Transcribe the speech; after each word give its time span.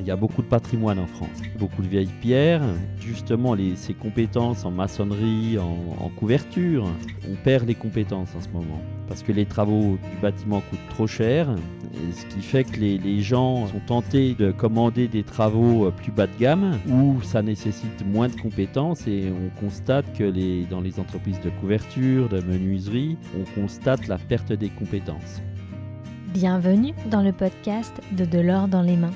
Il 0.00 0.06
y 0.06 0.10
a 0.10 0.16
beaucoup 0.16 0.40
de 0.40 0.46
patrimoine 0.46 0.98
en 0.98 1.06
France, 1.06 1.42
beaucoup 1.58 1.82
de 1.82 1.86
vieilles 1.86 2.08
pierres. 2.22 2.62
Justement, 2.98 3.54
ces 3.74 3.92
compétences 3.92 4.64
en 4.64 4.70
maçonnerie, 4.70 5.58
en, 5.58 6.08
couverture, 6.16 6.86
on 7.30 7.34
perd 7.44 7.68
les 7.68 7.74
compétences 7.74 8.30
en 8.34 8.40
ce 8.40 8.48
moment. 8.48 8.80
Parce 9.08 9.22
que 9.22 9.30
les 9.30 9.44
travaux 9.44 9.98
du 10.10 10.16
bâtiment 10.22 10.62
coûtent 10.70 10.88
trop 10.88 11.06
cher, 11.06 11.54
ce 12.14 12.24
qui 12.34 12.40
fait 12.40 12.64
que 12.64 12.80
les, 12.80 13.20
gens 13.20 13.66
sont 13.66 13.80
tentés 13.86 14.34
de 14.34 14.52
commander 14.52 15.06
des 15.06 15.22
travaux 15.22 15.86
euh, 15.86 15.90
plus 15.90 16.12
bas 16.12 16.26
de 16.26 16.36
gamme 16.38 16.78
où 16.88 17.20
ça 17.22 17.42
nécessite 17.42 18.06
moins 18.06 18.28
de 18.28 18.40
compétences 18.40 19.06
et 19.06 19.30
on 19.30 19.60
constate 19.60 20.06
que 20.16 20.30
dans 20.70 20.80
les 20.80 20.98
entreprises 20.98 21.40
de 21.40 21.50
couverture, 21.50 22.28
de 22.28 22.40
menuiserie, 22.40 23.18
on 23.38 23.60
constate 23.60 24.06
la 24.08 24.16
perte 24.16 24.52
des 24.52 24.70
compétences. 24.70 25.42
Bienvenue 26.32 26.94
dans 27.10 27.22
le 27.22 27.32
podcast 27.32 28.00
de 28.12 28.24
De 28.24 28.38
l'or 28.38 28.68
dans 28.68 28.82
les 28.82 28.96
mains 28.96 29.12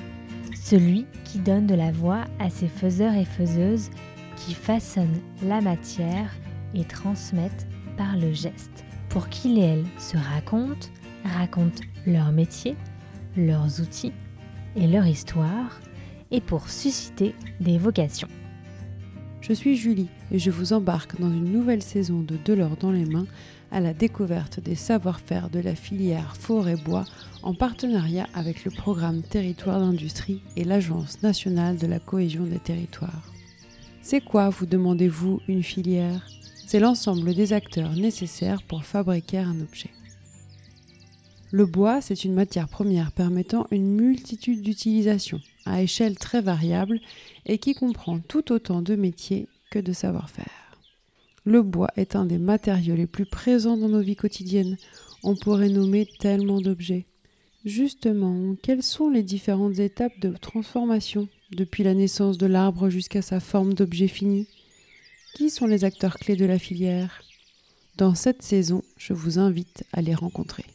celui 0.65 1.05
qui 1.23 1.37
donne 1.37 1.67
de 1.67 1.75
la 1.75 1.91
voix 1.91 2.23
à 2.39 2.49
ces 2.49 2.67
faiseurs 2.67 3.13
et 3.13 3.25
faiseuses 3.25 3.91
qui 4.35 4.55
façonnent 4.55 5.21
la 5.43 5.61
matière 5.61 6.33
et 6.73 6.83
transmettent 6.83 7.67
par 7.97 8.17
le 8.17 8.33
geste, 8.33 8.83
pour 9.09 9.29
qu'ils 9.29 9.59
et 9.59 9.61
elles 9.61 9.85
se 9.99 10.17
racontent, 10.17 10.87
racontent 11.23 11.83
leur 12.07 12.31
métier, 12.31 12.75
leurs 13.37 13.79
outils 13.79 14.11
et 14.75 14.87
leur 14.87 15.05
histoire, 15.05 15.79
et 16.31 16.41
pour 16.41 16.67
susciter 16.67 17.35
des 17.61 17.77
vocations. 17.77 18.27
Je 19.41 19.53
suis 19.53 19.75
Julie 19.75 20.09
et 20.31 20.39
je 20.39 20.49
vous 20.49 20.73
embarque 20.73 21.21
dans 21.21 21.29
une 21.29 21.51
nouvelle 21.51 21.83
saison 21.83 22.21
de 22.21 22.37
De 22.43 22.53
l'or 22.53 22.75
dans 22.77 22.91
les 22.91 23.05
mains 23.05 23.27
à 23.71 23.79
la 23.79 23.93
découverte 23.93 24.59
des 24.59 24.75
savoir-faire 24.75 25.49
de 25.49 25.59
la 25.59 25.75
filière 25.75 26.35
forêt-bois 26.37 27.05
en 27.43 27.53
partenariat 27.53 28.27
avec 28.33 28.65
le 28.65 28.71
programme 28.71 29.21
Territoire 29.21 29.79
d'industrie 29.79 30.41
et 30.55 30.63
l'Agence 30.63 31.21
nationale 31.23 31.77
de 31.77 31.87
la 31.87 31.99
cohésion 31.99 32.43
des 32.43 32.59
territoires. 32.59 33.31
C'est 34.01 34.21
quoi, 34.21 34.49
vous 34.49 34.65
demandez-vous, 34.65 35.41
une 35.47 35.63
filière? 35.63 36.27
C'est 36.67 36.79
l'ensemble 36.79 37.33
des 37.33 37.53
acteurs 37.53 37.93
nécessaires 37.93 38.63
pour 38.63 38.83
fabriquer 38.83 39.39
un 39.39 39.59
objet. 39.61 39.91
Le 41.51 41.65
bois, 41.65 42.01
c'est 42.01 42.25
une 42.25 42.33
matière 42.33 42.67
première 42.67 43.11
permettant 43.11 43.67
une 43.71 43.95
multitude 43.95 44.61
d'utilisations 44.61 45.41
à 45.65 45.81
échelle 45.81 46.17
très 46.17 46.41
variable 46.41 46.99
et 47.45 47.59
qui 47.59 47.73
comprend 47.75 48.19
tout 48.19 48.51
autant 48.51 48.81
de 48.81 48.95
métiers 48.95 49.47
que 49.71 49.79
de 49.79 49.93
savoir-faire. 49.93 50.64
Le 51.45 51.61
bois 51.61 51.91
est 51.95 52.15
un 52.15 52.25
des 52.25 52.39
matériaux 52.39 52.95
les 52.95 53.05
plus 53.05 53.27
présents 53.27 53.77
dans 53.77 53.89
nos 53.89 54.01
vies 54.01 54.15
quotidiennes. 54.15 54.77
On 55.23 55.35
pourrait 55.35 55.69
nommer 55.69 56.07
tellement 56.19 56.59
d'objets. 56.59 57.05
Justement, 57.65 58.55
quelles 58.63 58.81
sont 58.81 59.09
les 59.09 59.21
différentes 59.21 59.77
étapes 59.77 60.19
de 60.19 60.35
transformation 60.35 61.27
depuis 61.51 61.83
la 61.83 61.93
naissance 61.93 62.39
de 62.39 62.47
l'arbre 62.47 62.89
jusqu'à 62.89 63.21
sa 63.21 63.39
forme 63.39 63.75
d'objet 63.75 64.07
fini? 64.07 64.47
Qui 65.35 65.51
sont 65.51 65.67
les 65.67 65.83
acteurs 65.83 66.17
clés 66.17 66.35
de 66.35 66.45
la 66.45 66.57
filière? 66.57 67.21
Dans 67.97 68.15
cette 68.15 68.41
saison, 68.41 68.83
je 68.97 69.13
vous 69.13 69.37
invite 69.37 69.83
à 69.93 70.01
les 70.01 70.15
rencontrer. 70.15 70.65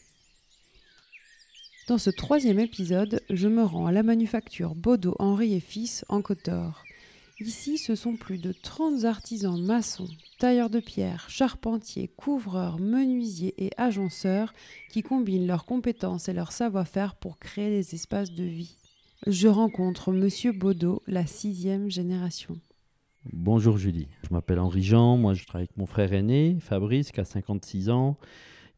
Dans 1.88 1.98
ce 1.98 2.10
troisième 2.10 2.60
épisode, 2.60 3.22
je 3.28 3.48
me 3.48 3.64
rends 3.64 3.86
à 3.86 3.92
la 3.92 4.04
manufacture 4.04 4.76
Baudot 4.76 5.16
Henri 5.18 5.54
et 5.54 5.60
Fils 5.60 6.04
en 6.08 6.22
Côte. 6.22 6.50
Ici, 7.40 7.78
ce 7.78 7.94
sont 7.94 8.16
plus 8.16 8.36
de 8.36 8.52
30 8.52 9.04
artisans 9.06 9.58
maçons, 9.58 10.08
tailleurs 10.38 10.68
de 10.68 10.78
pierre, 10.78 11.30
charpentiers, 11.30 12.06
couvreurs, 12.06 12.78
menuisiers 12.78 13.54
et 13.56 13.70
agenceurs 13.78 14.52
qui 14.90 15.02
combinent 15.02 15.46
leurs 15.46 15.64
compétences 15.64 16.28
et 16.28 16.34
leur 16.34 16.52
savoir-faire 16.52 17.14
pour 17.14 17.38
créer 17.38 17.70
des 17.70 17.94
espaces 17.94 18.32
de 18.32 18.44
vie. 18.44 18.76
Je 19.26 19.48
rencontre 19.48 20.12
Monsieur 20.12 20.52
Baudot, 20.52 21.02
la 21.06 21.24
sixième 21.24 21.90
génération. 21.90 22.58
Bonjour 23.32 23.78
Julie, 23.78 24.08
je 24.22 24.34
m'appelle 24.34 24.58
Henri 24.58 24.82
Jean, 24.82 25.16
moi 25.16 25.32
je 25.32 25.46
travaille 25.46 25.64
avec 25.64 25.78
mon 25.78 25.86
frère 25.86 26.12
aîné, 26.12 26.58
Fabrice, 26.60 27.10
qui 27.10 27.20
a 27.20 27.24
56 27.24 27.88
ans 27.88 28.18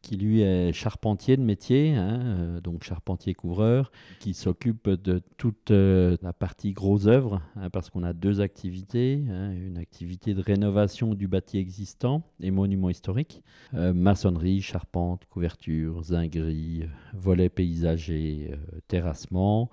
qui 0.03 0.17
lui 0.17 0.41
est 0.41 0.73
charpentier 0.73 1.37
de 1.37 1.41
métier, 1.41 1.95
hein, 1.95 2.19
euh, 2.21 2.61
donc 2.61 2.83
charpentier 2.83 3.33
couvreur, 3.33 3.89
qui 4.19 4.33
s'occupe 4.33 4.89
de 4.89 5.21
toute 5.37 5.71
euh, 5.71 6.17
la 6.21 6.33
partie 6.33 6.73
gros 6.73 7.07
œuvres, 7.07 7.41
hein, 7.55 7.69
parce 7.69 7.89
qu'on 7.89 8.03
a 8.03 8.11
deux 8.11 8.41
activités, 8.41 9.23
hein, 9.31 9.53
une 9.53 9.77
activité 9.77 10.33
de 10.33 10.41
rénovation 10.41 11.15
du 11.15 11.29
bâti 11.29 11.57
existant 11.57 12.21
et 12.41 12.51
monuments 12.51 12.89
historiques, 12.89 13.43
euh, 13.75 13.93
maçonnerie, 13.93 14.61
charpente, 14.61 15.25
couverture, 15.29 16.03
zinguerie, 16.03 16.83
volets 17.13 17.49
paysagers, 17.49 18.51
terrassement, 18.89 19.69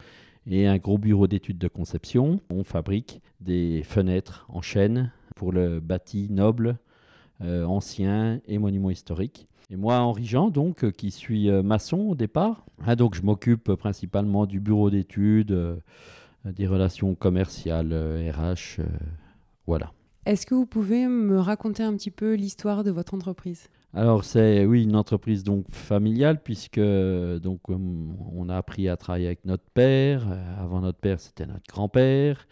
et 0.46 0.68
un 0.68 0.78
gros 0.78 0.96
bureau 0.96 1.26
d'études 1.26 1.58
de 1.58 1.68
conception. 1.68 2.40
On 2.50 2.62
fabrique 2.62 3.20
des 3.40 3.82
fenêtres 3.82 4.46
en 4.48 4.62
chêne 4.62 5.12
pour 5.34 5.50
le 5.50 5.80
bâti 5.80 6.28
noble, 6.30 6.78
ancien 7.42 8.40
et 8.46 8.58
monuments 8.58 8.90
historiques. 8.90 9.48
Et 9.72 9.76
moi, 9.76 10.00
Henri 10.00 10.24
Jean, 10.24 10.50
donc, 10.50 10.82
euh, 10.82 10.90
qui 10.90 11.12
suis 11.12 11.48
euh, 11.48 11.62
maçon 11.62 11.98
au 11.98 12.14
départ, 12.16 12.66
hein, 12.84 12.96
donc 12.96 13.14
je 13.14 13.22
m'occupe 13.22 13.72
principalement 13.74 14.44
du 14.44 14.58
bureau 14.58 14.90
d'études, 14.90 15.52
euh, 15.52 15.76
des 16.44 16.66
relations 16.66 17.14
commerciales, 17.14 17.94
RH, 18.34 18.80
voilà. 19.68 19.92
Est-ce 20.26 20.44
que 20.44 20.56
vous 20.56 20.66
pouvez 20.66 21.06
me 21.06 21.38
raconter 21.38 21.84
un 21.84 21.94
petit 21.94 22.10
peu 22.10 22.34
l'histoire 22.34 22.82
de 22.82 22.90
votre 22.90 23.14
entreprise? 23.14 23.68
Alors 23.94 24.24
c'est 24.24 24.64
oui 24.66 24.84
une 24.84 24.96
entreprise 24.96 25.42
donc 25.42 25.64
familiale 25.70 26.40
puisque 26.42 26.80
donc 26.80 27.60
on 27.68 28.48
a 28.48 28.56
appris 28.56 28.88
à 28.88 28.96
travailler 28.96 29.26
avec 29.26 29.44
notre 29.44 29.64
père. 29.74 30.26
Avant 30.58 30.80
notre 30.80 30.98
père 30.98 31.18
c'était 31.18 31.46
notre 31.46 31.66
grand-père. 31.68 32.46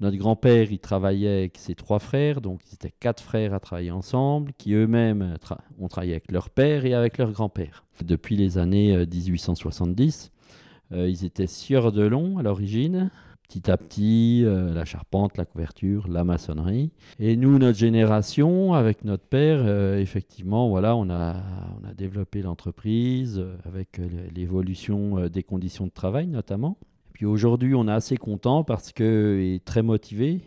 Notre 0.00 0.16
grand-père, 0.16 0.72
il 0.72 0.80
travaillait 0.80 1.38
avec 1.38 1.56
ses 1.56 1.76
trois 1.76 2.00
frères, 2.00 2.40
donc 2.40 2.60
ils 2.68 2.74
étaient 2.74 2.92
quatre 2.98 3.22
frères 3.22 3.54
à 3.54 3.60
travailler 3.60 3.92
ensemble, 3.92 4.52
qui 4.58 4.72
eux-mêmes 4.72 5.36
ont 5.78 5.88
travaillé 5.88 6.12
avec 6.12 6.32
leur 6.32 6.50
père 6.50 6.84
et 6.84 6.94
avec 6.94 7.16
leur 7.18 7.30
grand-père. 7.30 7.84
Depuis 8.04 8.36
les 8.36 8.58
années 8.58 9.06
1870, 9.06 10.32
euh, 10.92 10.96
euh, 10.96 11.08
ils 11.08 11.24
étaient 11.24 11.46
sieurs 11.46 11.92
de 11.92 12.02
long 12.02 12.38
à 12.38 12.42
l'origine, 12.42 13.10
petit 13.48 13.70
à 13.70 13.76
petit, 13.76 14.42
euh, 14.44 14.74
la 14.74 14.84
charpente, 14.84 15.36
la 15.36 15.44
couverture, 15.44 16.08
la 16.08 16.24
maçonnerie. 16.24 16.90
Et 17.20 17.36
nous, 17.36 17.58
notre 17.60 17.78
génération, 17.78 18.74
avec 18.74 19.04
notre 19.04 19.24
père, 19.24 19.96
effectivement, 19.96 20.68
voilà, 20.68 20.96
on 20.96 21.08
a, 21.08 21.36
on 21.80 21.88
a 21.88 21.94
développé 21.94 22.42
l'entreprise 22.42 23.40
avec 23.64 24.00
l'évolution 24.34 25.28
des 25.28 25.44
conditions 25.44 25.86
de 25.86 25.92
travail 25.92 26.26
notamment. 26.26 26.78
Puis 27.14 27.26
aujourd'hui, 27.26 27.76
on 27.76 27.86
est 27.86 27.92
assez 27.92 28.16
content 28.16 28.64
parce 28.64 28.92
que 28.92 29.40
et 29.40 29.60
très 29.60 29.82
motivé, 29.82 30.40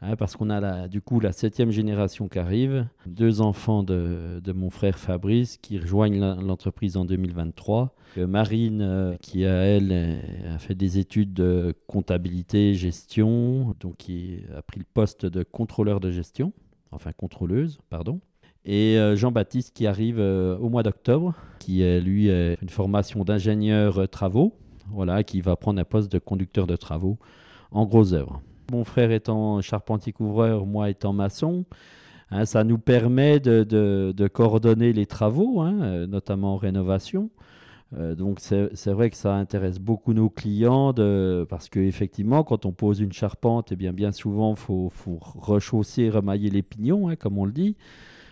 hein, 0.00 0.14
parce 0.14 0.36
qu'on 0.36 0.50
a 0.50 0.86
du 0.86 1.00
coup 1.00 1.18
la 1.18 1.32
septième 1.32 1.72
génération 1.72 2.28
qui 2.28 2.38
arrive, 2.38 2.86
deux 3.06 3.40
enfants 3.40 3.82
de, 3.82 4.40
mon 4.54 4.70
frère 4.70 5.00
Fabrice 5.00 5.56
qui 5.56 5.80
rejoignent 5.80 6.36
l'entreprise 6.40 6.96
en 6.96 7.04
2023. 7.04 7.96
Euh, 8.18 8.28
Marine, 8.28 8.82
euh, 8.82 9.16
qui 9.16 9.44
a 9.44 9.50
elle 9.50 10.20
a 10.48 10.58
fait 10.58 10.76
des 10.76 10.98
études 10.98 11.34
de 11.34 11.74
comptabilité, 11.88 12.74
gestion, 12.74 13.74
donc 13.80 13.96
qui 13.96 14.44
a 14.56 14.62
pris 14.62 14.78
le 14.78 14.86
poste 14.94 15.26
de 15.26 15.42
contrôleur 15.42 15.98
de 15.98 16.12
gestion, 16.12 16.52
enfin 16.92 17.10
contrôleuse, 17.16 17.80
pardon. 17.90 18.20
Et 18.64 18.96
euh, 18.96 19.16
Jean-Baptiste 19.16 19.74
qui 19.74 19.88
arrive 19.88 20.20
au 20.20 20.68
mois 20.68 20.84
d'octobre, 20.84 21.34
qui 21.58 21.82
lui 22.00 22.30
a 22.30 22.52
une 22.62 22.68
formation 22.68 23.24
d'ingénieur 23.24 24.08
travaux 24.08 24.56
voilà, 24.90 25.22
qui 25.24 25.40
va 25.40 25.56
prendre 25.56 25.80
un 25.80 25.84
poste 25.84 26.10
de 26.10 26.18
conducteur 26.18 26.66
de 26.66 26.76
travaux 26.76 27.18
en 27.70 27.86
gros 27.86 28.12
œuvre. 28.12 28.42
Mon 28.70 28.84
frère 28.84 29.10
étant 29.10 29.60
charpentier-couvreur, 29.60 30.66
moi 30.66 30.90
étant 30.90 31.12
maçon, 31.12 31.64
hein, 32.30 32.44
ça 32.44 32.64
nous 32.64 32.78
permet 32.78 33.40
de, 33.40 34.28
coordonner 34.32 34.92
les 34.92 35.06
travaux, 35.06 35.60
hein, 35.60 35.80
euh, 35.82 36.06
notamment 36.06 36.54
en 36.54 36.56
rénovation. 36.56 37.30
Euh, 37.96 38.16
donc 38.16 38.40
c'est 38.40 38.92
vrai 38.92 39.10
que 39.10 39.16
ça 39.16 39.34
intéresse 39.34 39.78
beaucoup 39.78 40.12
nos 40.12 40.28
clients 40.28 40.92
parce 41.48 41.68
qu'effectivement, 41.68 42.42
quand 42.42 42.66
on 42.66 42.72
pose 42.72 43.00
une 43.00 43.12
charpente, 43.12 43.70
eh 43.72 43.76
bien, 43.76 43.92
bien 43.92 44.10
souvent, 44.10 44.52
il 44.52 44.56
faut, 44.56 44.90
faut, 44.90 45.18
rechausser, 45.20 46.10
remailler 46.10 46.50
les 46.50 46.62
pignons, 46.62 47.08
hein, 47.08 47.16
comme 47.16 47.38
on 47.38 47.44
le 47.44 47.52
dit. 47.52 47.76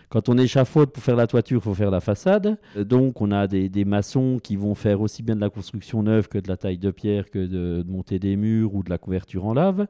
Quand 0.09 0.29
on 0.29 0.37
échafaude 0.37 0.91
pour 0.91 1.03
faire 1.03 1.15
la 1.15 1.27
toiture, 1.27 1.59
il 1.61 1.63
faut 1.63 1.73
faire 1.73 1.91
la 1.91 2.01
façade. 2.01 2.57
Donc, 2.75 3.21
on 3.21 3.31
a 3.31 3.47
des, 3.47 3.85
maçons 3.85 4.39
qui 4.41 4.55
vont 4.55 4.75
faire 4.75 5.01
aussi 5.01 5.23
bien 5.23 5.35
de 5.35 5.41
la 5.41 5.49
construction 5.49 6.03
neuve 6.03 6.27
que 6.27 6.37
de 6.37 6.47
la 6.47 6.57
taille 6.57 6.77
de 6.77 6.91
pierre, 6.91 7.29
que 7.29 7.45
de, 7.45 7.83
monter 7.87 8.19
des 8.19 8.35
murs 8.35 8.73
ou 8.73 8.83
de 8.83 8.89
la 8.89 8.97
couverture 8.97 9.45
en 9.45 9.53
lave. 9.53 9.87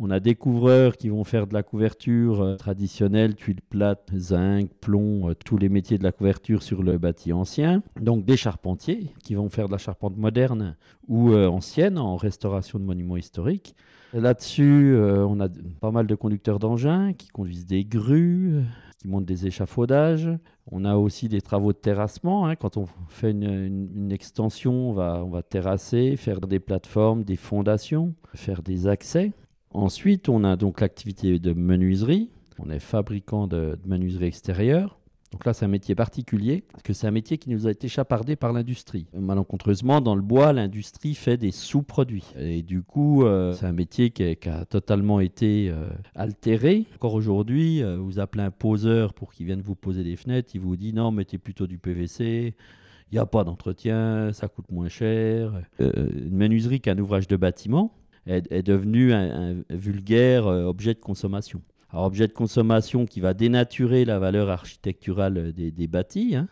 On 0.00 0.10
a 0.10 0.18
des 0.18 0.34
couvreurs 0.34 0.96
qui 0.96 1.08
vont 1.08 1.22
faire 1.22 1.46
de 1.46 1.54
la 1.54 1.62
couverture 1.62 2.42
euh, 2.42 2.56
traditionnelle, 2.56 3.36
tuiles 3.36 3.62
plates, 3.62 4.10
zinc, 4.16 4.68
plomb, 4.80 5.30
euh, 5.30 5.34
tous 5.34 5.56
les 5.56 5.68
métiers 5.68 5.98
de 5.98 6.02
la 6.02 6.10
couverture 6.10 6.64
sur 6.64 6.82
le 6.82 6.98
bâti 6.98 7.32
ancien. 7.32 7.80
Donc 8.00 8.24
des 8.24 8.36
charpentiers 8.36 9.12
qui 9.22 9.36
vont 9.36 9.48
faire 9.48 9.68
de 9.68 9.72
la 9.72 9.78
charpente 9.78 10.16
moderne 10.16 10.74
ou 11.06 11.30
euh, 11.30 11.46
ancienne 11.46 11.98
en 11.98 12.16
restauration 12.16 12.80
de 12.80 12.84
monuments 12.84 13.16
historiques. 13.16 13.76
Là-dessus, 14.12 14.96
on 14.96 15.40
a 15.40 15.48
pas 15.80 15.90
mal 15.90 16.06
de 16.06 16.14
conducteurs 16.14 16.60
d'engins 16.60 17.14
qui 17.14 17.26
conduisent 17.30 17.66
des 17.66 17.84
grues, 17.84 18.62
qui 19.04 19.10
montent 19.10 19.26
des 19.26 19.46
échafaudages. 19.46 20.30
On 20.70 20.86
a 20.86 20.96
aussi 20.96 21.28
des 21.28 21.42
travaux 21.42 21.74
de 21.74 21.78
terrassement. 21.78 22.46
hein. 22.46 22.56
Quand 22.56 22.78
on 22.78 22.86
fait 23.08 23.32
une, 23.32 24.10
extension, 24.10 24.72
on 24.72 24.92
va, 24.94 25.22
on 25.22 25.28
va 25.28 25.42
terrasser, 25.42 26.16
faire 26.16 26.40
des 26.40 26.58
plateformes, 26.58 27.22
des 27.22 27.36
fondations, 27.36 28.14
faire 28.34 28.62
des 28.62 28.86
accès. 28.86 29.32
Ensuite, 29.72 30.30
on 30.30 30.42
a 30.42 30.56
donc 30.56 30.80
l'activité 30.80 31.38
de 31.38 31.52
menuiserie. 31.52 32.30
On 32.58 32.70
est 32.70 32.78
fabricant 32.78 33.46
de 33.46 33.78
menuiserie 33.84 34.26
extérieure. 34.26 34.98
Donc 35.34 35.46
là, 35.46 35.52
c'est 35.52 35.64
un 35.64 35.68
métier 35.68 35.96
particulier, 35.96 36.62
parce 36.70 36.84
que 36.84 36.92
c'est 36.92 37.08
un 37.08 37.10
métier 37.10 37.38
qui 37.38 37.50
nous 37.50 37.66
a 37.66 37.70
été 37.72 37.88
chapardé 37.88 38.36
par 38.36 38.52
l'industrie. 38.52 39.08
Malencontreusement, 39.14 40.00
dans 40.00 40.14
le 40.14 40.22
bois, 40.22 40.52
l'industrie 40.52 41.16
fait 41.16 41.36
des 41.36 41.50
sous-produits. 41.50 42.22
Et 42.38 42.62
du 42.62 42.82
coup, 42.82 43.24
euh, 43.24 43.52
c'est 43.52 43.66
un 43.66 43.72
métier 43.72 44.10
qui, 44.10 44.22
a- 44.22 44.64
totalement 44.64 45.18
été 45.18 45.70
euh, 45.70 45.88
altéré. 46.14 46.84
Encore 46.94 47.14
aujourd'hui, 47.14 47.82
euh, 47.82 47.96
vous 47.96 48.20
appelez 48.20 48.44
un 48.44 48.52
poseur 48.52 49.12
pour 49.12 49.32
qu'il 49.32 49.46
vienne 49.46 49.60
vous 49.60 49.74
poser 49.74 50.04
des 50.04 50.14
fenêtres, 50.14 50.52
il 50.54 50.60
vous 50.60 50.76
dit 50.76 50.92
non, 50.92 51.10
mettez 51.10 51.38
plutôt 51.38 51.66
du 51.66 51.78
PVC. 51.78 52.54
Il 53.10 53.14
n'y 53.14 53.18
a 53.18 53.26
pas 53.26 53.42
d'entretien, 53.42 54.32
ça 54.32 54.46
coûte 54.46 54.70
moins 54.70 54.88
cher. 54.88 55.50
Une 55.80 56.30
menuiserie 56.30 56.80
qu'un 56.80 56.96
ouvrage 57.00 57.26
de 57.26 57.36
bâtiment 57.36 57.92
est, 58.26 58.62
devenue 58.62 59.12
un, 59.12 59.64
vulgaire 59.68 60.46
objet 60.46 60.94
de 60.94 61.00
consommation. 61.00 61.60
Alors, 61.94 62.06
objet 62.06 62.26
de 62.26 62.32
consommation 62.32 63.06
qui 63.06 63.20
va 63.20 63.34
dénaturer 63.34 64.04
la 64.04 64.18
valeur 64.18 64.50
architecturale 64.50 65.52
des, 65.52 65.70
des 65.70 65.86
bâtis, 65.86 66.34
hein, 66.34 66.48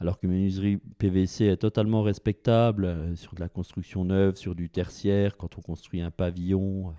alors 0.00 0.18
qu'une 0.18 0.32
menuiserie 0.32 0.76
PVC 0.98 1.46
est 1.46 1.56
totalement 1.56 2.02
respectable 2.02 2.84
euh, 2.84 3.16
sur 3.16 3.34
de 3.34 3.40
la 3.40 3.48
construction 3.48 4.04
neuve, 4.04 4.36
sur 4.36 4.54
du 4.54 4.68
tertiaire, 4.68 5.38
quand 5.38 5.56
on 5.56 5.62
construit 5.62 6.02
un 6.02 6.10
pavillon 6.10 6.88
euh, 6.88 6.92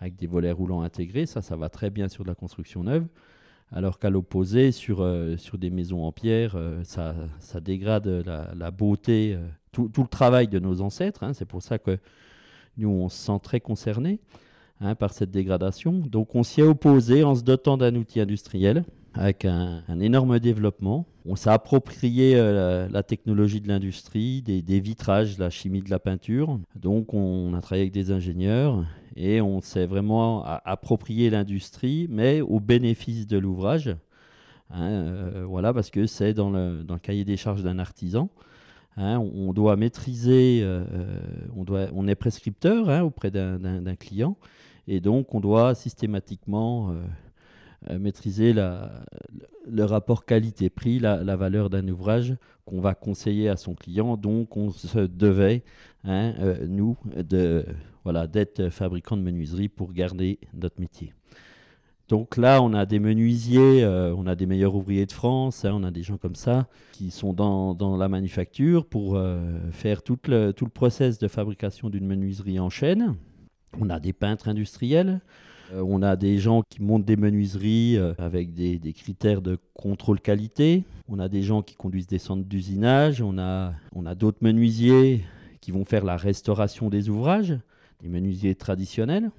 avec 0.00 0.16
des 0.16 0.26
volets 0.26 0.52
roulants 0.52 0.82
intégrés, 0.82 1.24
ça, 1.24 1.40
ça 1.40 1.56
va 1.56 1.70
très 1.70 1.88
bien 1.88 2.08
sur 2.08 2.24
de 2.24 2.28
la 2.28 2.34
construction 2.34 2.82
neuve. 2.82 3.06
Alors 3.72 3.98
qu'à 3.98 4.10
l'opposé, 4.10 4.70
sur, 4.70 5.00
euh, 5.00 5.38
sur 5.38 5.56
des 5.56 5.70
maisons 5.70 6.04
en 6.04 6.12
pierre, 6.12 6.58
ça, 6.82 7.14
dégrade 7.62 8.06
la, 8.06 8.70
beauté, 8.70 9.38
tout, 9.72 9.88
tout 9.88 10.02
le 10.02 10.08
travail 10.08 10.46
de 10.46 10.58
nos 10.58 10.82
ancêtres. 10.82 11.22
hein. 11.22 11.32
c'est 11.32 11.46
pour 11.46 11.62
ça 11.62 11.78
que 11.78 11.96
nous, 12.76 12.90
on 12.90 13.08
se 13.08 13.16
sent 13.16 13.40
très 13.42 13.60
concernés 13.60 14.20
hein, 14.80 14.94
par 14.94 15.12
cette 15.12 15.30
dégradation. 15.30 15.92
Donc 15.92 16.34
on 16.34 16.42
s'y 16.42 16.60
est 16.60 16.64
opposé 16.64 17.24
en 17.24 17.34
se 17.34 17.42
dotant 17.42 17.76
d'un 17.76 17.94
outil 17.94 18.20
industriel 18.20 18.84
avec 19.14 19.44
un, 19.44 19.82
énorme 20.00 20.38
développement. 20.38 21.06
On 21.24 21.34
s'est 21.34 21.50
approprié 21.50 22.36
euh, 22.36 22.88
la, 22.88 23.02
technologie 23.02 23.60
de 23.60 23.68
l'industrie, 23.68 24.42
des, 24.42 24.62
des 24.62 24.80
vitrages, 24.80 25.38
la 25.38 25.50
chimie 25.50 25.82
de 25.82 25.90
la 25.90 25.98
peinture. 25.98 26.58
Donc 26.76 27.14
on 27.14 27.52
a 27.54 27.60
travaillé 27.60 27.82
avec 27.82 27.92
des 27.92 28.12
ingénieurs 28.12 28.84
et 29.16 29.40
on 29.40 29.60
s'est 29.60 29.86
vraiment 29.86 30.44
approprié 30.44 31.30
l'industrie, 31.30 32.06
mais 32.08 32.40
au 32.40 32.60
bénéfice 32.60 33.26
de 33.26 33.38
l'ouvrage. 33.38 33.96
Hein, 34.70 34.90
euh, 34.90 35.44
voilà, 35.48 35.72
parce 35.74 35.90
que 35.90 36.06
c'est 36.06 36.34
dans 36.34 36.50
le 36.50 36.84
cahier 37.02 37.24
des 37.24 37.36
charges 37.36 37.62
d'un 37.62 37.78
artisan. 37.78 38.30
Hein, 39.00 39.20
on, 39.20 39.52
doit 39.52 39.76
maîtriser, 39.76 40.60
euh, 40.64 40.82
euh, 40.92 41.88
on, 41.94 42.08
est 42.08 42.16
prescripteur 42.16 42.90
hein, 42.90 43.02
auprès 43.02 43.30
d'un- 43.30 43.94
client, 43.94 44.36
et 44.88 44.98
donc 44.98 45.36
on 45.36 45.40
doit 45.40 45.76
systématiquement 45.76 46.92
euh, 47.90 47.98
maîtriser 48.00 48.52
le, 48.52 49.84
rapport 49.84 50.24
qualité-prix, 50.24 50.98
la, 50.98 51.36
valeur 51.36 51.70
d'un 51.70 51.86
ouvrage 51.86 52.34
qu'on 52.64 52.80
va 52.80 52.96
conseiller 52.96 53.48
à 53.48 53.56
son 53.56 53.76
client. 53.76 54.16
Donc 54.16 54.56
on 54.56 54.72
se 54.72 54.98
devait, 54.98 55.62
hein, 56.02 56.34
nous, 56.66 56.96
de 57.14 57.64
voilà, 58.02 58.26
d'être 58.26 58.68
fabricant 58.68 59.16
de 59.16 59.22
menuiserie 59.22 59.68
pour 59.68 59.92
garder 59.92 60.40
notre 60.54 60.80
métier. 60.80 61.12
Donc 62.08 62.38
là, 62.38 62.62
on 62.62 62.72
a 62.72 62.86
des 62.86 63.00
menuisiers, 63.00 63.84
euh, 63.84 64.14
on 64.16 64.26
a 64.26 64.34
des 64.34 64.46
meilleurs 64.46 64.74
ouvriers 64.74 65.04
de 65.04 65.12
France, 65.12 65.66
hein, 65.66 65.72
on 65.74 65.84
a 65.84 65.90
des 65.90 66.02
gens 66.02 66.16
comme 66.16 66.36
ça 66.36 66.66
qui 66.92 67.10
sont 67.10 67.34
dans, 67.34 67.96
la 67.98 68.08
manufacture 68.08 68.86
pour 68.86 69.16
euh, 69.16 69.58
faire 69.72 70.02
tout 70.02 70.18
le, 70.26 70.52
tout 70.52 70.64
le 70.64 70.70
process 70.70 71.18
de 71.18 71.28
fabrication 71.28 71.90
d'une 71.90 72.06
menuiserie 72.06 72.60
en 72.60 72.70
chaîne. 72.70 73.14
On 73.78 73.90
a 73.90 74.00
des 74.00 74.14
peintres 74.14 74.48
industriels, 74.48 75.20
euh, 75.74 75.82
on 75.86 76.00
a 76.00 76.16
des 76.16 76.38
gens 76.38 76.62
qui 76.62 76.80
montent 76.80 77.04
des 77.04 77.16
menuiseries 77.16 77.98
avec 78.16 78.54
des, 78.54 78.80
critères 78.94 79.42
de 79.42 79.58
contrôle 79.74 80.20
qualité. 80.20 80.84
On 81.08 81.18
a 81.18 81.28
des 81.28 81.42
gens 81.42 81.60
qui 81.60 81.74
conduisent 81.74 82.06
des 82.06 82.18
centres 82.18 82.44
d'usinage. 82.44 83.20
On 83.20 83.36
a 83.36 83.74
d'autres 84.16 84.38
menuisiers 84.40 85.24
qui 85.60 85.72
vont 85.72 85.84
faire 85.84 86.06
la 86.06 86.16
restauration 86.16 86.88
des 86.88 87.10
ouvrages, 87.10 87.54
des 88.00 88.08
menuisiers 88.08 88.54
traditionnels. 88.54 89.30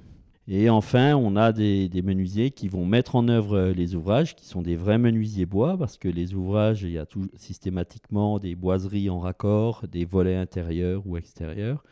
Et 0.51 0.67
enfin, 0.71 1.13
on 1.15 1.35
a 1.35 1.51
des, 1.51 1.91
menuisiers 2.03 2.49
qui 2.49 2.69
vont 2.69 2.83
mettre 2.83 3.15
en 3.15 3.27
œuvre 3.27 3.55
euh, 3.55 3.71
les 3.71 3.93
ouvrages, 3.93 4.35
qui 4.35 4.47
sont 4.47 4.63
des 4.63 4.75
vrais 4.75 4.97
menuisiers 4.97 5.45
bois, 5.45 5.77
parce 5.77 5.99
que 5.99 6.07
les 6.07 6.33
ouvrages, 6.33 6.81
il 6.81 6.89
y 6.89 6.97
a 6.97 7.05
systématiquement 7.35 8.39
des 8.39 8.55
boiseries 8.55 9.11
en 9.11 9.19
raccord, 9.19 9.85
des 9.87 10.05
volets 10.05 10.35
intérieurs 10.35 11.03
ou 11.05 11.17
extérieurs. 11.17 11.83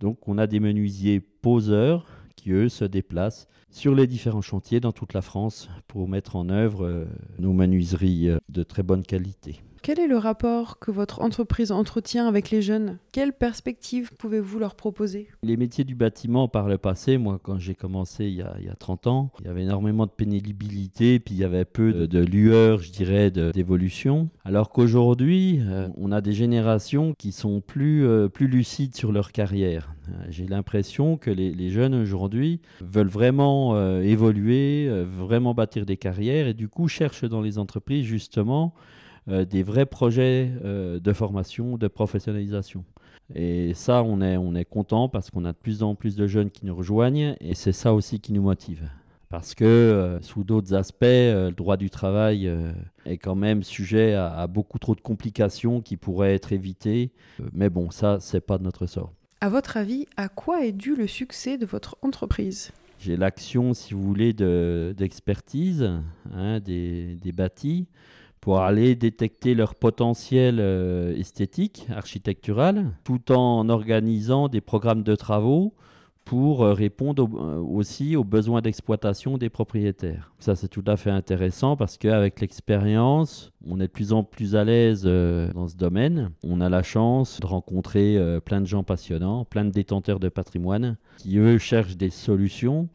Donc 0.00 0.26
on 0.26 0.38
a 0.38 0.46
des 0.46 0.58
menuisiers 0.58 1.20
poseurs 1.20 2.06
qui, 2.34 2.52
eux, 2.52 2.70
se 2.70 2.86
déplacent 2.86 3.46
sur 3.70 3.94
les 3.94 4.06
différents 4.06 4.40
chantiers 4.40 4.80
dans 4.80 4.92
toute 4.92 5.12
la 5.12 5.20
France 5.20 5.68
pour 5.86 6.08
mettre 6.08 6.36
en 6.36 6.48
œuvre 6.48 6.86
euh, 6.86 7.04
nos 7.38 7.52
menuiseries 7.52 8.30
euh, 8.30 8.38
de 8.48 8.62
très 8.62 8.82
bonne 8.82 9.02
qualité. 9.02 9.60
Quel 9.82 9.98
est 9.98 10.06
le 10.06 10.16
rapport 10.16 10.78
que 10.78 10.92
votre 10.92 11.22
entreprise 11.22 11.72
entretient 11.72 12.28
avec 12.28 12.50
les 12.50 12.62
jeunes? 12.62 12.98
Quelles 13.10 13.32
perspectives 13.32 14.12
pouvez-vous 14.16 14.60
leur 14.60 14.76
proposer? 14.76 15.26
Les 15.42 15.56
métiers 15.56 15.82
du 15.82 15.96
bâtiment 15.96 16.46
par 16.46 16.68
le 16.68 16.78
passé, 16.78 17.18
moi 17.18 17.40
quand 17.42 17.58
j'ai 17.58 17.74
commencé 17.74 18.26
il 18.26 18.34
y, 18.34 18.42
a, 18.42 18.54
il 18.60 18.66
y 18.66 18.68
a 18.68 18.76
30 18.76 19.08
ans, 19.08 19.32
il 19.40 19.46
y 19.46 19.48
avait 19.48 19.62
énormément 19.62 20.06
de 20.06 20.12
pénibilité, 20.12 21.18
puis 21.18 21.34
il 21.34 21.40
y 21.40 21.44
avait 21.44 21.64
peu 21.64 21.92
de, 21.92 22.06
de 22.06 22.20
lueur, 22.20 22.78
je 22.78 22.92
dirais, 22.92 23.32
d'évolution. 23.32 24.28
Alors 24.44 24.70
qu'aujourd'hui, 24.70 25.58
euh, 25.62 25.88
on 25.96 26.12
a 26.12 26.20
des 26.20 26.32
générations 26.32 27.12
qui 27.18 27.32
sont 27.32 27.60
plus, 27.60 28.06
euh, 28.06 28.28
plus 28.28 28.46
lucides 28.46 28.94
sur 28.94 29.10
leur 29.10 29.32
carrière. 29.32 29.96
Euh, 30.08 30.12
J'ai 30.28 30.46
l'impression 30.46 31.16
que 31.16 31.30
les, 31.30 31.70
jeunes 31.70 31.96
aujourd'hui 31.96 32.60
veulent 32.82 33.08
vraiment 33.08 33.76
évoluer, 34.00 34.88
vraiment 35.18 35.54
bâtir 35.54 35.86
des 35.86 35.96
carrières, 35.96 36.46
et 36.46 36.54
du 36.54 36.68
coup 36.68 36.86
cherchent 36.86 37.24
dans 37.24 37.40
les 37.40 37.58
entreprises 37.58 38.04
justement 38.04 38.74
des 39.26 39.62
vrais 39.62 39.86
projets 39.86 40.50
euh, 40.64 40.98
de 40.98 41.12
formation, 41.12 41.76
de 41.78 41.88
professionnalisation. 41.88 42.84
Et 43.34 43.72
ça, 43.74 44.02
on 44.02 44.20
est, 44.20 44.36
on 44.36 44.54
est 44.54 44.64
content 44.64 45.08
parce 45.08 45.30
qu'on 45.30 45.44
a 45.44 45.52
de 45.52 45.56
plus 45.56 45.82
en 45.82 45.94
plus 45.94 46.16
de 46.16 46.26
jeunes 46.26 46.50
qui 46.50 46.66
nous 46.66 46.74
rejoignent 46.74 47.36
et 47.40 47.54
c'est 47.54 47.72
ça 47.72 47.94
aussi 47.94 48.20
qui 48.20 48.32
nous 48.32 48.42
motive. 48.42 48.88
Parce 49.30 49.54
que 49.54 49.64
euh, 49.64 50.20
sous 50.20 50.44
d'autres 50.44 50.74
aspects, 50.74 51.04
euh, 51.04 51.48
le 51.48 51.54
droit 51.54 51.78
du 51.78 51.88
travail 51.88 52.46
euh, 52.46 52.72
est 53.06 53.16
quand 53.16 53.34
même 53.34 53.62
sujet 53.62 54.12
à, 54.12 54.34
à 54.34 54.46
beaucoup 54.46 54.78
trop 54.78 54.94
de 54.94 55.00
complications 55.00 55.80
qui 55.80 55.96
pourraient 55.96 56.34
être 56.34 56.52
évitées. 56.52 57.12
Euh, 57.40 57.44
mais 57.54 57.70
bon, 57.70 57.90
ça, 57.90 58.18
c'est 58.20 58.42
pas 58.42 58.58
de 58.58 58.64
notre 58.64 58.86
sort. 58.86 59.14
À 59.40 59.48
votre 59.48 59.78
avis, 59.78 60.06
à 60.18 60.28
quoi 60.28 60.66
est 60.66 60.72
dû 60.72 60.94
le 60.94 61.06
succès 61.06 61.56
de 61.56 61.64
votre 61.64 61.96
entreprise? 62.02 62.72
J'ai 62.98 63.16
l'action, 63.16 63.72
si 63.72 63.94
vous 63.94 64.02
voulez, 64.02 64.34
de- 64.34 64.94
d'expertise 64.98 65.90
hein, 66.34 66.60
des, 66.60 67.14
des 67.16 67.32
bâtis 67.32 67.86
pour 68.42 68.58
aller 68.58 68.96
détecter 68.96 69.54
leur 69.54 69.76
potentiel 69.76 70.58
euh, 70.58 71.16
esthétique, 71.16 71.86
architectural, 71.94 72.90
tout 73.04 73.30
en 73.30 73.68
organisant 73.68 74.48
des 74.48 74.60
programmes 74.60 75.04
de 75.04 75.14
travaux 75.14 75.74
pour 76.24 76.64
euh, 76.64 76.72
répondre 76.72 77.28
euh, 77.34 77.58
aussi 77.58 78.16
aux 78.16 78.24
besoins 78.24 78.60
d'exploitation 78.60 79.38
des 79.38 79.48
propriétaires. 79.48 80.32
Ça, 80.40 80.56
c'est 80.56 80.66
tout 80.66 80.82
à 80.88 80.96
fait 80.96 81.10
intéressant 81.10 81.76
parce 81.76 81.96
qu'avec 81.98 82.40
l'expérience, 82.40 83.52
on 83.64 83.78
est 83.78 83.86
de 83.86 83.92
plus 83.92 84.12
en 84.12 84.24
plus 84.24 84.56
à 84.56 84.64
l'aise 84.64 85.04
dans 85.04 85.68
ce 85.68 85.76
domaine. 85.76 86.32
On 86.42 86.60
a 86.60 86.68
la 86.68 86.82
chance 86.82 87.38
de 87.38 87.46
rencontrer 87.46 88.18
plein 88.44 88.60
de 88.60 88.66
gens 88.66 88.82
passionnants, 88.82 89.44
plein 89.44 89.64
de 89.64 89.70
détenteurs 89.70 90.18
de 90.18 90.28
patrimoine 90.28 90.96
qui, 91.16 91.38
eux, 91.38 91.58
cherchent 91.58 91.96
des 91.96 92.10
solutions 92.10 92.88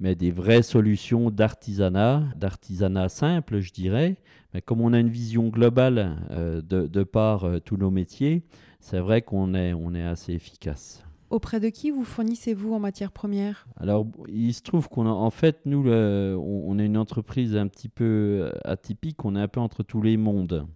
mais 0.00 0.14
des 0.14 0.30
vraies 0.30 0.62
solutions 0.62 1.30
d'artisanat, 1.30 2.22
d'artisanat 2.36 3.08
simple, 3.08 3.60
je 3.60 3.72
dirais. 3.72 4.16
Mais 4.54 4.62
comme 4.62 4.80
on 4.80 4.92
a 4.92 4.98
une 4.98 5.08
vision 5.10 5.48
globale 5.48 6.16
euh, 6.30 6.62
de, 6.62 6.86
de 6.86 7.02
par 7.02 7.44
euh, 7.44 7.58
tous 7.58 7.76
nos 7.76 7.90
métiers, 7.90 8.42
c'est 8.80 9.00
vrai 9.00 9.22
qu'on 9.22 9.54
est, 9.54 9.72
on 9.74 9.94
est 9.94 10.04
assez 10.04 10.32
efficace. 10.32 11.04
Auprès 11.30 11.60
de 11.60 11.68
qui 11.68 11.90
vous 11.90 12.04
fournissez-vous 12.04 12.72
en 12.72 12.78
matière 12.78 13.12
première? 13.12 13.66
Alors, 13.76 14.06
il 14.28 14.54
se 14.54 14.62
trouve 14.62 14.88
qu'on 14.88 15.06
a, 15.06 15.10
en 15.10 15.30
fait, 15.30 15.60
nous, 15.66 15.82
le- 15.82 16.34
on, 16.38 16.70
on 16.70 16.78
est 16.78 16.86
une 16.86 16.96
entreprise 16.96 17.54
un 17.56 17.66
petit 17.66 17.90
peu 17.90 18.04
euh, 18.04 18.50
atypique, 18.64 19.24
on 19.26 19.36
est 19.36 19.40
un 19.40 19.48
peu 19.48 19.60
entre 19.60 19.82
tous 19.82 20.00
les 20.00 20.16
mondes. 20.16 20.66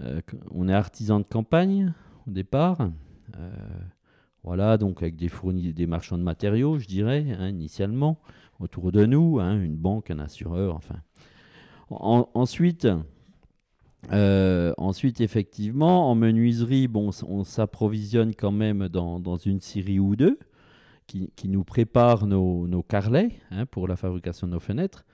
Euh, 0.00 0.22
on 0.50 0.68
est 0.68 0.74
artisan 0.74 1.20
de 1.20 1.26
campagne 1.26 1.92
au 2.26 2.30
départ. 2.30 2.88
Euh, 4.44 4.48
voilà, 4.48 4.76
donc 4.78 5.02
avec 5.02 5.16
des 5.16 5.28
fournis, 5.28 5.72
des 5.72 5.86
marchands 5.86 6.18
de 6.18 6.22
matériaux, 6.22 6.78
je 6.78 6.86
dirais, 6.86 7.26
hein, 7.38 7.48
initialement, 7.48 8.18
autour 8.60 8.92
de 8.92 9.06
nous, 9.06 9.38
hein, 9.40 9.60
une 9.60 9.76
banque, 9.76 10.10
un 10.10 10.18
assureur, 10.18 10.76
enfin. 10.76 10.96
Euh, 14.12 14.74
ensuite, 14.76 15.20
effectivement, 15.20 16.10
en 16.10 16.14
menuiserie, 16.14 16.88
on 16.94 17.44
s'approvisionne 17.44 18.34
quand 18.34 18.52
même 18.52 18.88
dans, 18.88 19.36
une 19.36 19.60
série 19.60 19.98
ou 19.98 20.16
deux 20.16 20.38
qui, 21.06 21.48
nous 21.48 21.64
prépare 21.64 22.26
nos, 22.26 22.66
nos 22.66 22.82
carrelets 22.82 23.32
hein, 23.50 23.66
pour 23.66 23.88
la 23.88 23.96
fabrication 23.96 24.46
de 24.46 24.52
nos 24.52 24.60
fenêtres. 24.60 25.04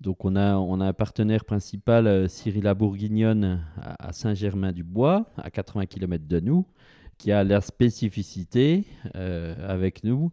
Donc 0.00 0.24
on 0.24 0.34
a, 0.36 0.54
un 0.54 0.92
partenaire 0.94 1.44
principal, 1.44 2.28
Cyril 2.28 2.72
Bourguignonne, 2.74 3.62
à 3.76 4.12
Saint-Germain-du-Bois, 4.12 5.26
à 5.36 5.50
80 5.50 5.86
km 5.86 6.26
de 6.26 6.40
nous, 6.40 6.66
qui 7.20 7.32
a 7.32 7.44
la 7.44 7.60
spécificité 7.60 8.84
avec 9.14 10.04
nous 10.04 10.32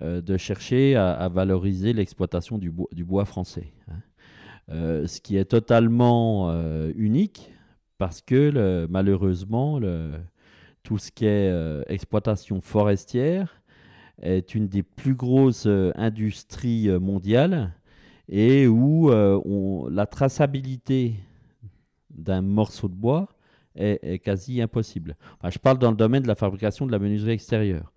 de 0.00 0.36
chercher 0.38 0.96
à, 0.96 1.28
valoriser 1.28 1.92
l'exploitation 1.92 2.58
du 2.58 2.70
bois, 3.04 3.24
français. 3.24 3.72
Hein. 3.88 5.06
ce 5.06 5.20
qui 5.20 5.36
est 5.36 5.44
totalement 5.44 6.50
unique 6.94 7.52
parce 7.98 8.22
que 8.22 8.86
malheureusement, 8.88 9.78
tout 10.82 10.98
ce 10.98 11.10
qui 11.10 11.26
est 11.26 11.50
euh, 11.50 11.82
exploitation 11.86 12.60
forestière 12.60 13.62
est 14.20 14.54
une 14.54 14.68
des 14.68 14.82
plus 14.82 15.14
grosses 15.14 15.66
euh, 15.66 15.92
industries 15.94 16.88
euh, 16.88 16.98
mondiales 16.98 17.72
et 18.28 18.66
où 18.66 19.10
la 19.90 20.06
traçabilité 20.06 21.16
d'un 22.10 22.40
morceau 22.40 22.88
de 22.88 22.94
bois 22.94 23.28
est, 23.76 24.18
quasi 24.22 24.60
impossible. 24.60 25.16
je 25.48 25.58
parle 25.58 25.78
dans 25.78 25.90
le 25.90 25.96
domaine 25.96 26.22
de 26.22 26.28
la 26.28 26.34
fabrication 26.34 26.86
de 26.86 26.92
la 26.92 26.98
menuiserie 26.98 27.32
extérieure. 27.32 27.92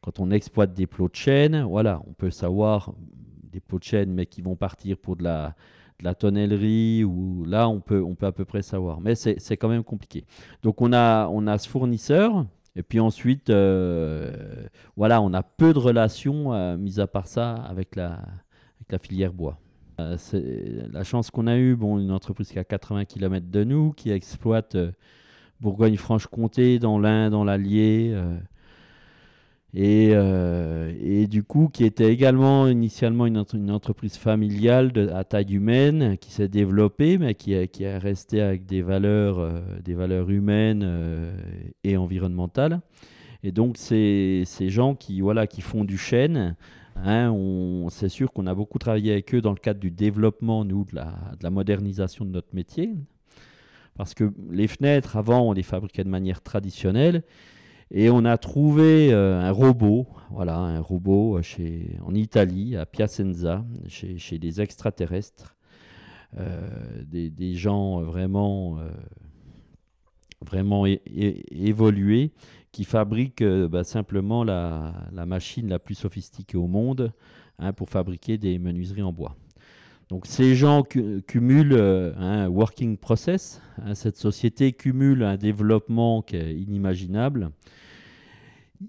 Quand 0.00 0.18
on 0.18 0.30
exploite 0.30 0.72
des 0.72 0.86
plots 0.86 1.08
de 1.08 1.14
chêne, 1.14 1.62
voilà, 1.62 2.00
on 2.06 2.12
peut 2.12 2.30
savoir 2.30 2.94
des 3.52 3.60
plots 3.60 3.78
de 3.78 3.84
chêne, 3.84 4.12
mais 4.12 4.26
qui 4.26 4.42
vont 4.42 4.56
partir 4.56 4.96
pour 4.96 5.16
de 5.16 5.24
la, 5.24 5.54
la 6.02 6.14
tonnellerie, 6.14 7.04
ou 7.04 7.44
là, 7.44 7.68
on 7.68 7.80
peut, 7.80 8.02
on 8.02 8.14
peut 8.14 8.26
à 8.26 8.32
peu 8.32 8.44
près 8.44 8.62
savoir. 8.62 9.00
Mais 9.00 9.14
c'est 9.14 9.56
quand 9.56 9.68
même 9.68 9.84
compliqué. 9.84 10.24
Donc, 10.62 10.80
on 10.80 10.92
a, 10.92 11.28
on 11.28 11.46
a 11.46 11.58
ce 11.58 11.68
fournisseur. 11.68 12.46
Et 12.76 12.82
puis 12.82 13.00
ensuite, 13.00 13.50
euh, 13.50 14.32
voilà, 14.96 15.20
on 15.20 15.34
a 15.34 15.42
peu 15.42 15.72
de 15.72 15.78
relations, 15.78 16.54
euh, 16.54 16.76
mis 16.76 17.00
à 17.00 17.06
part 17.06 17.26
ça, 17.26 17.54
avec 17.54 17.96
la, 17.96 18.20
filière 19.02 19.32
bois. 19.32 19.58
Euh, 19.98 20.16
la 20.92 21.04
chance 21.04 21.30
qu'on 21.30 21.46
a 21.46 21.56
eue, 21.56 21.74
bon, 21.74 21.98
une 21.98 22.12
entreprise 22.12 22.50
qui 22.50 22.58
a 22.58 22.64
80 22.64 23.04
km 23.06 23.46
de 23.50 23.64
nous, 23.64 23.92
qui 23.92 24.10
exploite 24.10 24.76
Bourgogne-Franche-Comté, 25.60 26.78
dans 26.78 26.98
l'Ain, 26.98 27.30
dans 27.30 27.44
l'Allier, 27.44 28.14
et, 29.72 30.10
euh, 30.12 30.92
et, 31.00 31.28
du 31.28 31.44
coup, 31.44 31.68
qui 31.72 31.84
était 31.84 32.12
également 32.12 32.66
initialement 32.66 33.26
une, 33.26 33.38
entreprise 33.70 34.16
familiale 34.16 34.92
à 35.14 35.22
taille 35.22 35.54
humaine, 35.54 36.18
qui 36.18 36.32
s'est 36.32 36.48
développée, 36.48 37.18
mais 37.18 37.34
qui 37.34 37.52
est, 37.52 37.68
qui 37.68 37.84
avec 37.84 38.66
des 38.66 38.82
valeurs, 38.82 39.38
euh, 39.38 39.60
des 39.84 39.94
valeurs 39.94 40.28
humaines 40.30 40.82
euh, 40.84 41.32
et 41.84 41.96
environnementales. 41.96 42.80
Et 43.44 43.52
donc, 43.52 43.76
c'est 43.76 44.42
ces 44.44 44.70
gens 44.70 44.96
qui, 44.96 45.20
voilà, 45.20 45.46
qui 45.46 45.60
font 45.60 45.84
du 45.84 45.98
chêne. 45.98 46.56
Hein, 46.96 47.32
c'est 47.90 48.08
sûr 48.08 48.32
qu'on 48.32 48.46
a 48.46 48.54
beaucoup 48.54 48.78
travaillé 48.78 49.12
avec 49.12 49.34
eux 49.34 49.40
dans 49.40 49.52
le 49.52 49.56
cadre 49.56 49.80
du 49.80 49.90
développement, 49.90 50.64
nous, 50.64 50.84
de 50.84 50.96
la 51.42 51.50
modernisation 51.50 52.24
de 52.24 52.30
notre 52.30 52.54
métier. 52.54 52.96
Parce 54.00 54.14
que 54.14 54.32
les 54.50 54.66
fenêtres, 54.66 55.18
avant, 55.18 55.42
on 55.42 55.52
les 55.52 55.62
fabriquait 55.62 56.04
de 56.04 56.08
manière 56.08 56.40
traditionnelle. 56.40 57.22
Et 57.90 58.08
on 58.08 58.24
a 58.24 58.38
trouvé 58.38 59.12
euh, 59.12 59.38
un 59.38 59.50
robot, 59.50 60.06
voilà, 60.30 60.56
un 60.56 60.80
robot 60.80 61.36
euh, 61.36 61.82
en 62.02 62.14
Italie, 62.14 62.78
à 62.78 62.86
Piacenza, 62.86 63.62
chez, 63.88 64.38
des 64.38 64.62
extraterrestres, 64.62 65.54
euh, 66.38 66.66
des, 67.04 67.54
gens 67.56 68.00
vraiment, 68.00 68.78
vraiment 70.40 70.86
évolués, 70.86 72.32
qui 72.72 72.84
fabriquent 72.84 73.44
bah, 73.44 73.84
simplement 73.84 74.44
la, 74.44 74.94
la, 75.12 75.26
machine 75.26 75.68
la 75.68 75.78
plus 75.78 75.94
sophistiquée 75.94 76.56
au 76.56 76.68
monde 76.68 77.12
hein, 77.58 77.74
pour 77.74 77.90
fabriquer 77.90 78.38
des 78.38 78.58
menuiseries 78.58 79.02
en 79.02 79.12
bois. 79.12 79.36
Donc 80.10 80.26
ces 80.26 80.54
gens 80.56 80.82
cumulent 80.82 81.80
un 82.18 82.48
working 82.48 82.96
process. 82.96 83.62
Hein, 83.84 83.94
cette 83.94 84.16
société 84.16 84.72
cumule 84.72 85.22
un 85.22 85.36
développement 85.36 86.20
qui 86.22 86.36
est 86.36 86.54
inimaginable. 86.54 87.50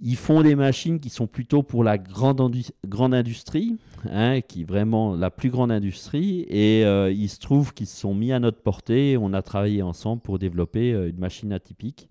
Ils 0.01 0.15
font 0.15 0.41
des 0.41 0.55
machines 0.55 0.99
qui 0.99 1.09
sont 1.09 1.27
plutôt 1.27 1.63
pour 1.63 1.83
la 1.83 1.97
grande, 1.97 2.55
grande 2.87 3.13
industrie, 3.13 3.77
hein, 4.09 4.39
qui 4.39 4.61
est 4.61 4.65
vraiment 4.65 5.15
la 5.15 5.29
plus 5.29 5.49
grande 5.49 5.71
industrie. 5.71 6.45
Et 6.49 6.85
euh, 6.85 7.11
il 7.11 7.29
se 7.29 7.39
trouve 7.39 7.73
qu'ils 7.73 7.87
se 7.87 7.97
sont 7.97 8.15
mis 8.15 8.31
à 8.31 8.39
notre 8.39 8.61
portée. 8.61 9.17
On 9.19 9.33
a 9.33 9.41
travaillé 9.41 9.81
ensemble 9.81 10.21
pour 10.21 10.39
développer 10.39 10.93
euh, 10.93 11.09
une 11.09 11.19
machine 11.19 11.51
atypique 11.51 12.07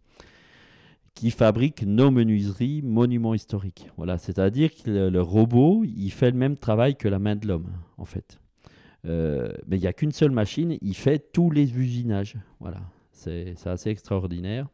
qui 1.14 1.31
fabrique 1.31 1.83
nos 1.83 2.11
menuiseries 2.11 2.83
monuments 2.83 3.35
historiques. 3.35 3.88
Voilà, 3.97 4.19
c'est-à-dire 4.19 4.71
que 4.75 5.09
le, 5.09 5.23
robot, 5.23 5.83
il 5.85 6.11
fait 6.11 6.31
le 6.31 6.37
même 6.37 6.57
travail 6.57 6.97
que 6.97 7.09
la 7.09 7.19
main 7.19 7.37
de 7.37 7.47
l'homme, 7.47 7.73
en 7.99 8.05
fait. 8.05 8.39
Euh, 9.07 9.52
mais 9.66 9.78
il 9.78 9.80
n'y 9.80 9.87
a 9.87 9.92
qu'une 9.92 10.12
seule 10.12 10.30
machine, 10.30 10.76
il 10.80 10.95
fait 10.95 11.33
tous 11.33 11.50
les 11.50 11.76
usinages. 11.76 12.37
Voilà, 12.61 12.80
c'est 13.12 13.54
assez 13.66 13.90
extraordinaire. 13.90 14.69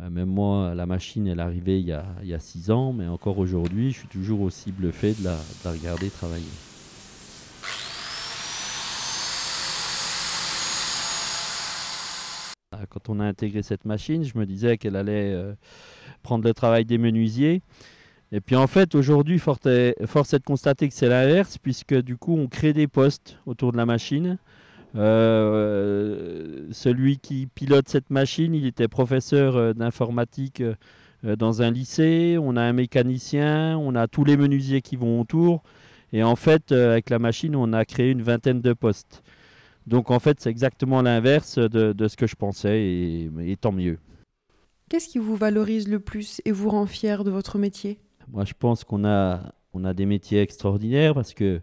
Euh, 0.00 0.10
même 0.10 0.28
moi, 0.28 0.74
la 0.74 0.86
machine, 0.86 1.26
elle 1.26 1.40
est 1.40 1.42
arrivée 1.42 1.80
il 1.80 1.86
y, 1.86 1.92
a, 1.92 2.38
six 2.38 2.70
ans, 2.70 2.92
mais 2.92 3.06
encore 3.06 3.38
aujourd'hui, 3.38 3.92
je 3.92 3.98
suis 3.98 4.08
toujours 4.08 4.40
aussi 4.42 4.72
bluffé 4.72 5.14
de 5.14 5.24
la, 5.24 5.36
regarder 5.64 6.10
travailler. 6.10 6.44
Ah, 12.72 12.86
quand 12.88 13.08
on 13.08 13.20
a 13.20 13.24
intégré 13.24 13.62
cette 13.62 13.84
machine, 13.84 14.22
je 14.24 14.38
me 14.38 14.46
disais 14.46 14.78
qu'elle 14.78 14.96
allait 14.96 15.34
euh, 15.34 15.54
prendre 16.22 16.44
le 16.44 16.54
travail 16.54 16.84
des 16.84 16.98
menuisiers. 16.98 17.62
Et 18.32 18.40
puis 18.40 18.56
en 18.56 18.66
fait, 18.66 18.94
aujourd'hui, 18.94 19.38
force 19.38 19.66
est 19.66 19.96
de 19.98 20.44
constater 20.44 20.88
que 20.88 20.94
c'est 20.94 21.08
l'inverse, 21.08 21.58
puisque 21.58 21.94
du 21.94 22.16
coup, 22.16 22.36
on 22.36 22.46
crée 22.46 22.72
des 22.72 22.86
postes 22.86 23.38
autour 23.46 23.72
de 23.72 23.76
la 23.76 23.86
machine. 23.86 24.38
Euh, 24.96 26.66
celui 26.72 27.18
qui 27.18 27.46
pilote 27.46 27.88
cette 27.88 28.10
machine, 28.10 28.54
il 28.54 28.66
était 28.66 28.88
professeur 28.88 29.56
euh, 29.56 29.72
d'informatique 29.72 30.60
euh, 30.60 31.36
dans 31.36 31.62
un 31.62 31.70
lycée. 31.70 32.38
On 32.40 32.56
a 32.56 32.62
un 32.62 32.72
mécanicien, 32.72 33.76
on 33.78 33.94
a 33.94 34.08
tous 34.08 34.24
les 34.24 34.36
menuisiers 34.36 34.80
qui 34.80 34.96
vont 34.96 35.20
autour. 35.20 35.62
Et 36.12 36.22
en 36.22 36.36
fait, 36.36 36.72
avec 36.72 37.10
la 37.10 37.20
machine, 37.20 37.54
on 37.54 37.72
a 37.72 37.84
créé 37.84 38.10
une 38.10 38.22
vingtaine 38.22 38.60
de 38.60 38.72
postes. 38.72 39.22
Donc 39.86 40.10
en 40.10 40.18
fait, 40.18 40.40
c'est 40.40 40.50
exactement 40.50 41.02
l'inverse 41.02 41.58
de, 41.58 42.08
ce 42.08 42.16
que 42.16 42.26
je 42.26 42.34
pensais, 42.34 42.80
et, 42.80 43.30
et 43.40 43.56
tant 43.56 43.72
mieux. 43.72 43.98
Qu'est-ce 44.88 45.08
qui 45.08 45.18
vous 45.18 45.36
valorise 45.36 45.88
le 45.88 46.00
plus 46.00 46.42
et 46.44 46.50
vous 46.50 46.68
rend 46.68 46.86
fier 46.86 47.22
de 47.22 47.30
votre 47.30 47.58
métier? 47.58 48.00
Moi, 48.32 48.44
je 48.44 48.54
pense 48.58 48.84
qu'on 48.84 49.04
a, 49.04 49.52
des 49.94 50.06
métiers 50.06 50.40
extraordinaires 50.40 51.14
parce 51.14 51.34
que 51.34 51.60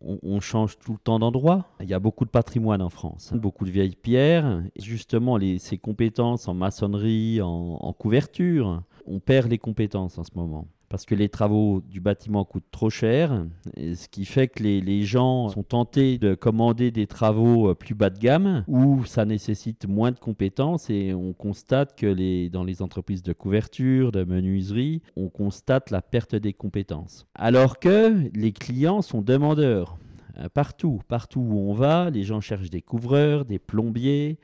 on, 0.00 0.40
change 0.40 0.78
tout 0.78 0.92
le 0.92 0.98
temps 0.98 1.18
d'endroit. 1.18 1.66
Il 1.80 1.88
y 1.88 1.94
a 1.94 1.98
beaucoup 1.98 2.24
de 2.24 2.30
patrimoine 2.30 2.80
en 2.80 2.88
France, 2.88 3.32
beaucoup 3.34 3.64
de 3.64 3.70
vieilles 3.70 3.96
pierres. 3.96 4.62
Et 4.74 4.80
justement, 4.80 5.38
ces 5.58 5.76
compétences 5.76 6.48
en 6.48 6.54
maçonnerie, 6.54 7.40
en, 7.42 7.92
couverture, 7.92 8.82
on 9.06 9.20
perd 9.20 9.50
les 9.50 9.58
compétences 9.58 10.16
en 10.18 10.24
ce 10.24 10.30
moment 10.34 10.66
parce 10.92 11.06
que 11.06 11.14
les 11.14 11.30
travaux 11.30 11.80
du 11.88 12.02
bâtiment 12.02 12.44
coûtent 12.44 12.70
trop 12.70 12.90
cher, 12.90 13.46
ce 13.78 14.08
qui 14.08 14.26
fait 14.26 14.46
que 14.46 14.62
les, 14.62 15.04
gens 15.04 15.48
sont 15.48 15.62
tentés 15.62 16.18
de 16.18 16.34
commander 16.34 16.90
des 16.90 17.06
travaux 17.06 17.70
euh, 17.70 17.74
plus 17.74 17.94
bas 17.94 18.10
de 18.10 18.18
gamme 18.18 18.62
où 18.68 19.02
ça 19.06 19.24
nécessite 19.24 19.88
moins 19.88 20.12
de 20.12 20.18
compétences 20.18 20.90
et 20.90 21.14
on 21.14 21.32
constate 21.32 21.96
que 21.98 22.48
dans 22.48 22.62
les 22.62 22.82
entreprises 22.82 23.22
de 23.22 23.32
couverture, 23.32 24.12
de 24.12 24.22
menuiserie, 24.22 25.00
on 25.16 25.30
constate 25.30 25.90
la 25.90 26.02
perte 26.02 26.34
des 26.34 26.52
compétences. 26.52 27.26
Alors 27.34 27.78
que 27.78 28.28
les 28.34 28.52
clients 28.52 29.00
sont 29.00 29.22
demandeurs. 29.22 29.96
Euh, 30.36 30.50
partout, 30.50 31.00
partout 31.08 31.40
où 31.40 31.58
on 31.70 31.72
va, 31.72 32.10
les 32.10 32.22
gens 32.22 32.42
cherchent 32.42 32.70
des 32.70 32.82
couvreurs, 32.82 33.46
des 33.46 33.58
plombiers, 33.58 34.38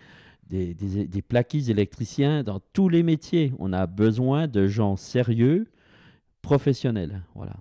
des, 0.49 0.73
des, 0.73 1.23
plaquistes 1.23 1.69
électriciens, 1.69 2.43
dans 2.43 2.61
tous 2.73 2.89
les 2.89 3.03
métiers. 3.03 3.53
On 3.59 3.75
a 3.75 3.87
besoin 3.87 4.49
de 4.49 4.67
gens 4.67 4.97
sérieux 4.97 5.67
professionnel. 6.43 7.23
Voilà. 7.35 7.57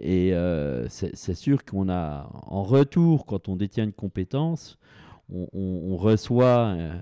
Et 0.00 0.32
euh, 0.32 0.86
c'est 0.88 1.34
sûr 1.34 1.64
qu'on 1.64 1.88
a, 1.88 2.30
en 2.46 2.62
retour, 2.62 3.26
quand 3.26 3.48
on 3.48 3.56
détient 3.56 3.84
une 3.84 3.92
compétence, 3.92 4.78
on, 5.30 5.96
reçoit 5.96 6.74
euh, 6.76 6.94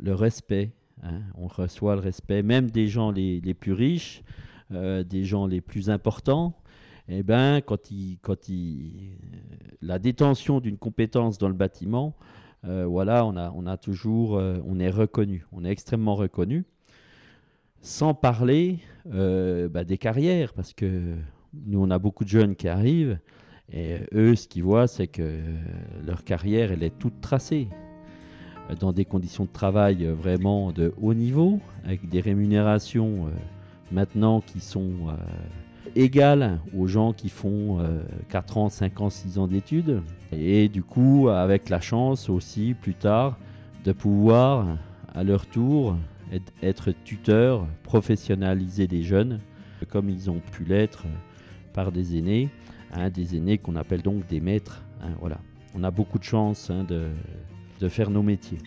le 0.00 0.14
respect. 0.14 0.72
Hein. 1.02 1.20
on 1.36 1.46
reçoit 1.46 1.94
le 1.94 2.00
respect, 2.00 2.42
même 2.42 2.70
des 2.70 2.88
gens 2.88 3.12
les, 3.12 3.40
les 3.40 3.54
plus 3.54 3.72
riches, 3.72 4.24
euh, 4.72 5.04
des 5.04 5.24
gens 5.24 5.46
les 5.46 5.60
plus 5.60 5.90
importants. 5.90 6.56
Et 7.08 7.18
eh 7.18 7.22
ben, 7.22 7.60
quand, 7.60 7.90
il, 7.92 8.18
quand 8.20 8.48
il, 8.48 9.18
la 9.80 10.00
détention 10.00 10.58
d'une 10.58 10.78
compétence 10.78 11.38
dans 11.38 11.48
le 11.48 11.54
bâtiment, 11.54 12.16
voilà, 12.64 13.24
on 13.24 13.36
a, 13.36 13.52
on 13.54 13.64
a 13.64 13.76
toujours, 13.76 14.32
on 14.32 14.80
est 14.80 14.90
reconnu, 14.90 15.46
on 15.52 15.64
est 15.64 15.70
extrêmement 15.70 16.16
reconnu. 16.16 16.64
Sans 17.80 18.12
parler 18.12 18.80
euh, 19.12 19.68
bah, 19.68 19.84
des 19.84 19.98
carrières, 19.98 20.52
parce 20.52 20.72
que 20.72 21.14
nous, 21.66 21.80
on 21.80 21.90
a 21.90 21.98
beaucoup 21.98 22.24
de 22.24 22.28
jeunes 22.28 22.56
qui 22.56 22.68
arrivent, 22.68 23.18
et 23.72 23.96
eux, 24.14 24.36
ce 24.36 24.46
qu'ils 24.46 24.62
voient, 24.62 24.86
c'est 24.86 25.06
que 25.06 25.40
leur 26.04 26.24
carrière, 26.24 26.72
elle 26.72 26.82
est 26.82 26.96
toute 26.98 27.20
tracée, 27.20 27.68
dans 28.80 28.92
des 28.92 29.04
conditions 29.04 29.44
de 29.44 29.50
travail 29.50 30.04
vraiment 30.06 30.72
de 30.72 30.92
haut 31.00 31.14
niveau, 31.14 31.60
avec 31.84 32.08
des 32.08 32.20
rémunérations 32.20 33.26
euh, 33.26 33.30
maintenant 33.92 34.40
qui 34.40 34.60
sont, 34.60 35.08
euh, 35.08 35.12
égale 35.94 36.60
aux 36.76 36.86
gens 36.86 37.12
qui 37.12 37.28
font 37.28 37.78
4 38.28 38.58
ans, 38.58 38.68
5 38.68 39.00
ans, 39.00 39.08
6 39.08 39.38
ans 39.38 39.46
d'études. 39.46 40.02
Et 40.30 40.68
du 40.68 40.82
coup, 40.82 41.28
avec 41.30 41.70
la 41.70 41.80
chance 41.80 42.28
aussi, 42.28 42.74
plus 42.74 42.92
tard, 42.92 43.38
de 43.84 43.92
pouvoir, 43.92 44.76
à 45.14 45.24
leur 45.24 45.46
tour, 45.46 45.96
être 46.62 46.92
tuteur, 47.04 47.66
professionnaliser 47.82 48.86
des 48.86 49.02
jeunes, 49.02 49.38
comme 49.88 50.08
ils 50.08 50.30
ont 50.30 50.40
pu 50.52 50.64
l'être 50.64 51.04
par 51.72 51.92
des 51.92 52.16
aînés, 52.16 52.48
hein, 52.92 53.10
des 53.10 53.36
aînés 53.36 53.58
qu'on 53.58 53.76
appelle 53.76 54.02
donc 54.02 54.26
des 54.26 54.40
maîtres. 54.40 54.82
Hein, 55.02 55.10
voilà. 55.20 55.38
On 55.74 55.84
a 55.84 55.90
beaucoup 55.90 56.18
de 56.18 56.24
chance 56.24 56.70
hein, 56.70 56.84
de, 56.84 57.88
faire 57.88 58.10
nos 58.10 58.22
métiers. 58.22 58.58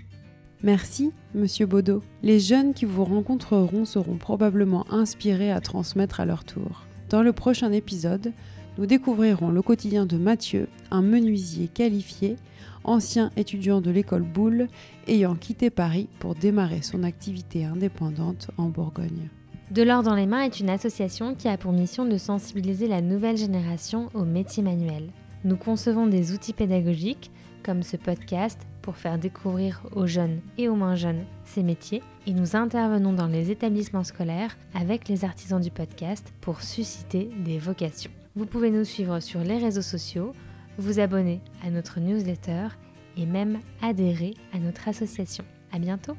Merci, 0.62 1.12
Monsieur 1.34 1.66
Baudot. 1.66 2.04
Les 2.22 2.40
jeunes 2.40 2.74
qui 2.74 2.86
vous 2.86 3.04
rencontreront 3.04 3.86
seront 3.86 4.18
probablement 4.18 4.86
inspirés 4.92 5.52
à 5.52 5.62
transmettre 5.62 6.20
à 6.20 6.26
leur 6.26 6.44
tour. 6.44 6.86
Dans 7.10 7.24
le 7.24 7.34
prochain 7.34 7.72
épisode, 7.72 8.34
nous 8.78 8.86
découvrirons 8.86 9.50
le 9.50 9.62
quotidien 9.62 10.06
de 10.06 10.18
Mathieu, 10.18 10.68
un 10.92 11.02
menuisier 11.02 11.68
qualifié, 11.68 12.36
ancien 12.90 13.30
étudiant 13.38 13.82
de 13.82 13.92
l'école 13.92 14.24
Boulle, 14.24 14.68
ayant 15.08 15.36
quitté 15.36 15.70
Paris 15.70 16.10
pour 16.20 16.36
démarrer 16.36 16.82
son 16.82 17.04
activité 17.04 17.66
indépendante 17.66 18.50
en 18.58 18.70
Bourgogne. 18.70 19.30
De 19.72 19.84
l'or 19.84 20.02
dans 20.02 20.16
les 20.16 20.26
mains 20.26 20.42
est 20.42 20.60
une 20.60 20.70
association 20.70 21.36
qui 21.36 21.48
a 21.48 21.58
pour 21.58 21.72
mission 21.72 22.06
de 22.06 22.18
sensibiliser 22.18 22.88
la 22.88 23.02
nouvelle 23.02 23.38
génération 23.38 24.10
aux 24.16 24.26
métiers 24.26 24.64
manuels. 24.64 25.12
Nous 25.44 25.58
concevons 25.58 26.08
des 26.08 26.34
outils 26.34 26.54
pédagogiques, 26.54 27.30
comme 27.64 27.84
ce 27.84 27.96
podcast, 27.96 28.60
pour 28.82 28.98
faire 28.98 29.20
découvrir 29.20 29.84
aux 29.96 30.08
jeunes 30.08 30.40
et 30.58 30.68
aux 30.68 30.76
moins 30.76 30.96
jeunes 30.96 31.24
ces 31.46 31.62
métiers, 31.62 32.02
et 32.26 32.34
nous 32.34 32.56
intervenons 32.56 33.14
dans 33.14 33.28
les 33.28 33.52
établissements 33.52 34.04
scolaires 34.04 34.58
avec 34.74 35.08
les 35.08 35.24
artisans 35.24 35.62
du 35.62 35.70
podcast 35.70 36.34
pour 36.42 36.64
susciter 36.64 37.30
des 37.46 37.60
vocations. 37.60 38.12
Vous 38.36 38.48
pouvez 38.48 38.72
nous 38.72 38.86
suivre 38.86 39.20
sur 39.20 39.42
les 39.42 39.58
réseaux 39.58 39.84
sociaux, 39.84 40.34
vous 40.80 41.00
abonner 41.00 41.42
à 41.64 41.70
notre 41.70 42.00
newsletter 42.00 42.70
et 43.18 43.26
même 43.26 43.60
adhérer 43.82 44.34
à 44.54 44.60
notre 44.60 44.88
association. 44.88 45.44
À 45.72 45.80
bientôt! 45.80 46.16